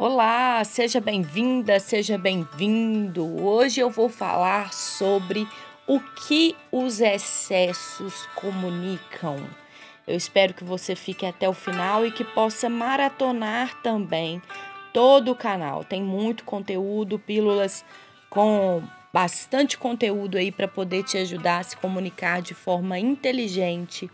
Olá, 0.00 0.62
seja 0.62 1.00
bem-vinda, 1.00 1.80
seja 1.80 2.16
bem-vindo. 2.16 3.42
Hoje 3.44 3.80
eu 3.80 3.90
vou 3.90 4.08
falar 4.08 4.72
sobre 4.72 5.44
o 5.88 5.98
que 5.98 6.54
os 6.70 7.00
excessos 7.00 8.24
comunicam. 8.36 9.44
Eu 10.06 10.16
espero 10.16 10.54
que 10.54 10.62
você 10.62 10.94
fique 10.94 11.26
até 11.26 11.48
o 11.48 11.52
final 11.52 12.06
e 12.06 12.12
que 12.12 12.22
possa 12.22 12.68
maratonar 12.68 13.82
também 13.82 14.40
todo 14.94 15.32
o 15.32 15.34
canal. 15.34 15.82
Tem 15.82 16.00
muito 16.00 16.44
conteúdo, 16.44 17.18
pílulas 17.18 17.84
com 18.30 18.80
bastante 19.12 19.76
conteúdo 19.76 20.38
aí 20.38 20.52
para 20.52 20.68
poder 20.68 21.02
te 21.02 21.18
ajudar 21.18 21.58
a 21.58 21.64
se 21.64 21.76
comunicar 21.76 22.40
de 22.40 22.54
forma 22.54 23.00
inteligente 23.00 24.08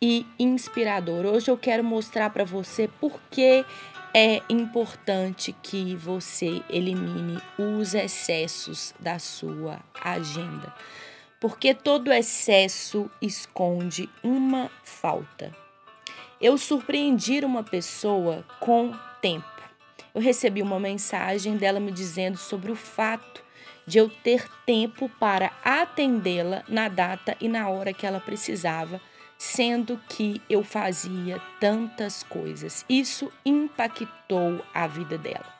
e 0.00 0.26
inspiradora. 0.38 1.30
Hoje 1.30 1.50
eu 1.50 1.56
quero 1.56 1.82
mostrar 1.82 2.30
para 2.30 2.44
você 2.44 2.88
por 3.00 3.20
que 3.30 3.64
é 4.14 4.40
importante 4.48 5.54
que 5.62 5.94
você 5.96 6.62
elimine 6.70 7.38
os 7.58 7.94
excessos 7.94 8.94
da 8.98 9.18
sua 9.18 9.80
agenda, 10.02 10.74
porque 11.40 11.74
todo 11.74 12.12
excesso 12.12 13.10
esconde 13.20 14.08
uma 14.22 14.70
falta. 14.82 15.54
Eu 16.40 16.56
surpreendi 16.58 17.44
uma 17.44 17.62
pessoa 17.62 18.44
com 18.60 18.92
tempo. 19.20 19.46
Eu 20.14 20.20
recebi 20.20 20.62
uma 20.62 20.80
mensagem 20.80 21.56
dela 21.56 21.80
me 21.80 21.92
dizendo 21.92 22.38
sobre 22.38 22.72
o 22.72 22.76
fato 22.76 23.44
de 23.86 23.98
eu 23.98 24.08
ter 24.08 24.48
tempo 24.64 25.08
para 25.20 25.52
atendê-la 25.64 26.62
na 26.68 26.88
data 26.88 27.36
e 27.40 27.48
na 27.48 27.68
hora 27.68 27.92
que 27.92 28.06
ela 28.06 28.20
precisava 28.20 29.00
sendo 29.38 30.00
que 30.08 30.40
eu 30.48 30.64
fazia 30.64 31.40
tantas 31.60 32.22
coisas. 32.22 32.84
Isso 32.88 33.30
impactou 33.44 34.64
a 34.72 34.86
vida 34.86 35.18
dela. 35.18 35.54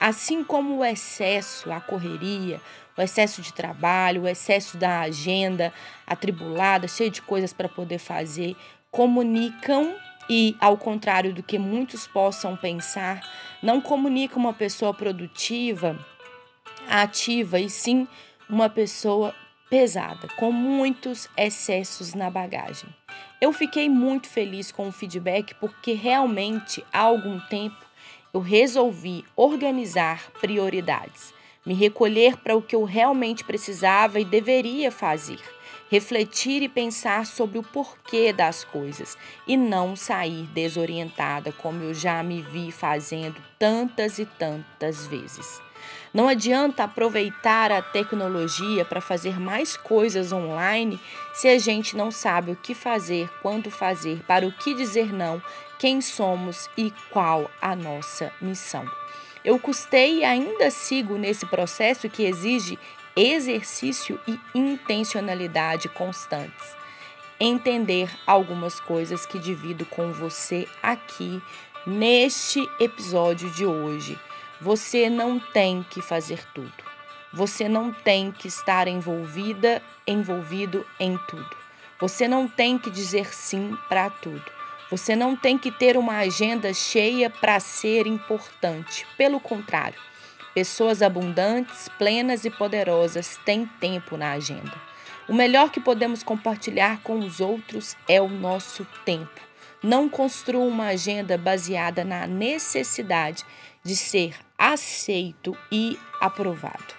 Assim 0.00 0.42
como 0.42 0.78
o 0.78 0.84
excesso, 0.84 1.70
a 1.70 1.80
correria, 1.80 2.60
o 2.96 3.02
excesso 3.02 3.40
de 3.40 3.52
trabalho, 3.52 4.22
o 4.22 4.28
excesso 4.28 4.76
da 4.76 5.00
agenda 5.00 5.72
atribulada, 6.06 6.88
cheia 6.88 7.10
de 7.10 7.22
coisas 7.22 7.52
para 7.52 7.68
poder 7.68 7.98
fazer, 7.98 8.56
comunicam 8.90 9.94
e, 10.28 10.56
ao 10.60 10.76
contrário 10.76 11.32
do 11.32 11.42
que 11.42 11.58
muitos 11.58 12.06
possam 12.06 12.56
pensar, 12.56 13.20
não 13.62 13.80
comunica 13.80 14.36
uma 14.36 14.52
pessoa 14.52 14.92
produtiva, 14.92 15.98
ativa, 16.88 17.60
e 17.60 17.70
sim 17.70 18.06
uma 18.48 18.68
pessoa 18.68 19.34
pesada, 19.70 20.28
com 20.36 20.52
muitos 20.52 21.28
excessos 21.36 22.12
na 22.12 22.28
bagagem. 22.28 22.88
Eu 23.42 23.52
fiquei 23.52 23.88
muito 23.88 24.28
feliz 24.28 24.70
com 24.70 24.86
o 24.86 24.92
feedback 24.92 25.52
porque 25.56 25.94
realmente 25.94 26.84
há 26.92 27.00
algum 27.00 27.40
tempo 27.40 27.84
eu 28.32 28.38
resolvi 28.38 29.24
organizar 29.34 30.30
prioridades, 30.40 31.34
me 31.66 31.74
recolher 31.74 32.36
para 32.36 32.54
o 32.54 32.62
que 32.62 32.76
eu 32.76 32.84
realmente 32.84 33.42
precisava 33.42 34.20
e 34.20 34.24
deveria 34.24 34.92
fazer, 34.92 35.40
refletir 35.90 36.62
e 36.62 36.68
pensar 36.68 37.26
sobre 37.26 37.58
o 37.58 37.64
porquê 37.64 38.32
das 38.32 38.62
coisas. 38.62 39.18
E 39.44 39.56
não 39.56 39.96
sair 39.96 40.46
desorientada 40.54 41.50
como 41.50 41.82
eu 41.82 41.92
já 41.92 42.22
me 42.22 42.42
vi 42.42 42.70
fazendo 42.70 43.42
tantas 43.58 44.20
e 44.20 44.24
tantas 44.24 45.04
vezes. 45.08 45.60
Não 46.12 46.28
adianta 46.28 46.84
aproveitar 46.84 47.72
a 47.72 47.80
tecnologia 47.80 48.84
para 48.84 49.00
fazer 49.00 49.40
mais 49.40 49.76
coisas 49.76 50.32
online 50.32 51.00
se 51.32 51.48
a 51.48 51.58
gente 51.58 51.96
não 51.96 52.10
sabe 52.10 52.52
o 52.52 52.56
que 52.56 52.74
fazer, 52.74 53.30
quando 53.40 53.70
fazer, 53.70 54.22
para 54.26 54.46
o 54.46 54.52
que 54.52 54.74
dizer 54.74 55.12
não, 55.12 55.42
quem 55.78 56.00
somos 56.00 56.68
e 56.76 56.92
qual 57.10 57.50
a 57.60 57.74
nossa 57.74 58.32
missão. 58.40 58.84
Eu 59.44 59.58
custei 59.58 60.18
e 60.18 60.24
ainda 60.24 60.70
sigo 60.70 61.16
nesse 61.16 61.44
processo 61.46 62.08
que 62.08 62.22
exige 62.22 62.78
exercício 63.16 64.20
e 64.26 64.38
intencionalidade 64.54 65.88
constantes. 65.88 66.76
Entender 67.40 68.08
algumas 68.26 68.78
coisas 68.78 69.26
que 69.26 69.38
divido 69.38 69.84
com 69.86 70.12
você 70.12 70.68
aqui 70.82 71.42
neste 71.86 72.60
episódio 72.78 73.50
de 73.50 73.66
hoje. 73.66 74.18
Você 74.62 75.10
não 75.10 75.40
tem 75.40 75.84
que 75.90 76.00
fazer 76.00 76.38
tudo. 76.54 76.72
Você 77.32 77.68
não 77.68 77.92
tem 77.92 78.30
que 78.30 78.46
estar 78.46 78.86
envolvida, 78.86 79.82
envolvido 80.06 80.86
em 81.00 81.18
tudo. 81.26 81.50
Você 81.98 82.28
não 82.28 82.46
tem 82.46 82.78
que 82.78 82.88
dizer 82.88 83.34
sim 83.34 83.76
para 83.88 84.08
tudo. 84.08 84.44
Você 84.88 85.16
não 85.16 85.34
tem 85.34 85.58
que 85.58 85.72
ter 85.72 85.96
uma 85.96 86.18
agenda 86.18 86.72
cheia 86.72 87.28
para 87.28 87.58
ser 87.58 88.06
importante. 88.06 89.04
Pelo 89.18 89.40
contrário, 89.40 89.98
pessoas 90.54 91.02
abundantes, 91.02 91.88
plenas 91.98 92.44
e 92.44 92.50
poderosas 92.50 93.40
têm 93.44 93.66
tempo 93.80 94.16
na 94.16 94.30
agenda. 94.30 94.74
O 95.28 95.34
melhor 95.34 95.70
que 95.70 95.80
podemos 95.80 96.22
compartilhar 96.22 97.00
com 97.02 97.18
os 97.18 97.40
outros 97.40 97.96
é 98.08 98.20
o 98.20 98.28
nosso 98.28 98.86
tempo. 99.04 99.40
Não 99.82 100.08
construa 100.08 100.64
uma 100.64 100.86
agenda 100.86 101.36
baseada 101.36 102.04
na 102.04 102.28
necessidade 102.28 103.44
de 103.84 103.96
ser 103.96 104.34
aceito 104.56 105.56
e 105.70 105.98
aprovado. 106.20 106.94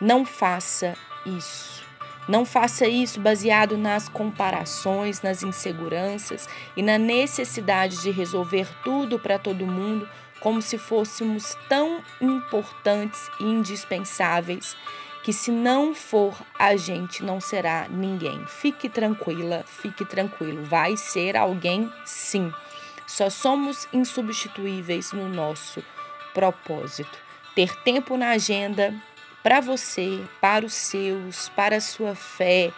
Não 0.00 0.24
faça 0.24 0.96
isso. 1.26 1.84
Não 2.26 2.46
faça 2.46 2.86
isso 2.86 3.20
baseado 3.20 3.76
nas 3.76 4.08
comparações, 4.08 5.20
nas 5.20 5.42
inseguranças 5.42 6.48
e 6.74 6.82
na 6.82 6.96
necessidade 6.96 8.00
de 8.00 8.10
resolver 8.10 8.66
tudo 8.82 9.18
para 9.18 9.38
todo 9.38 9.66
mundo 9.66 10.08
como 10.40 10.60
se 10.60 10.78
fôssemos 10.78 11.56
tão 11.68 12.02
importantes 12.20 13.30
e 13.40 13.44
indispensáveis 13.44 14.76
que 15.22 15.32
se 15.32 15.50
não 15.50 15.94
for 15.94 16.34
a 16.58 16.76
gente 16.76 17.24
não 17.24 17.40
será 17.40 17.88
ninguém. 17.88 18.44
Fique 18.46 18.90
tranquila, 18.90 19.64
fique 19.66 20.04
tranquilo, 20.04 20.62
vai 20.64 20.96
ser 20.98 21.36
alguém 21.36 21.90
sim. 22.04 22.52
Só 23.06 23.30
somos 23.30 23.88
insubstituíveis 23.92 25.12
no 25.12 25.28
nosso 25.28 25.82
propósito. 26.34 27.16
Ter 27.54 27.74
tempo 27.82 28.16
na 28.16 28.30
agenda 28.30 28.92
para 29.42 29.60
você, 29.60 30.20
para 30.40 30.66
os 30.66 30.74
seus, 30.74 31.48
para 31.50 31.76
a 31.76 31.80
sua 31.80 32.14
fé, 32.14 32.72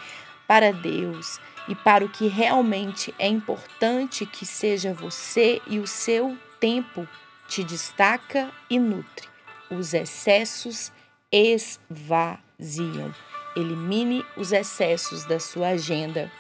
para 0.47 0.73
Deus 0.73 1.41
e 1.67 1.75
para 1.75 2.05
o 2.05 2.09
que 2.09 2.29
realmente 2.29 3.15
é 3.19 3.27
importante 3.27 4.27
que 4.27 4.45
seja 4.45 4.93
você 4.93 5.61
e 5.67 5.79
o 5.79 5.87
seu 5.87 6.37
tempo 6.61 7.09
te 7.49 7.65
destaca 7.65 8.51
e 8.69 8.79
nutre. 8.79 9.29
Os 9.71 9.95
excessos 9.95 10.93
esvaziam. 11.33 13.15
Elimine 13.57 14.25
os 14.37 14.53
excessos 14.53 15.25
da 15.25 15.41
sua 15.41 15.69
agenda. 15.69 16.31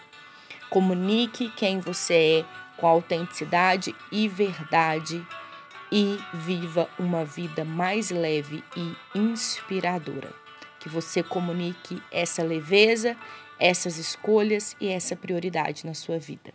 Comunique 0.69 1.51
quem 1.57 1.81
você 1.81 2.45
é 2.45 2.45
com 2.77 2.87
autenticidade 2.87 3.95
e 4.13 4.29
verdade 4.29 5.27
e 5.97 6.21
viva 6.35 6.91
uma 6.99 7.25
vida 7.25 7.65
mais 7.65 8.11
leve 8.11 8.63
e 8.77 9.19
inspiradora. 9.19 10.31
Que 10.79 10.91
você 10.91 11.23
comunique 11.23 12.03
essa 12.13 12.43
leveza, 12.43 13.17
essas 13.59 13.97
escolhas 13.97 14.77
e 14.79 14.89
essa 14.89 15.17
prioridade 15.17 15.87
na 15.87 15.95
sua 15.95 16.19
vida. 16.19 16.53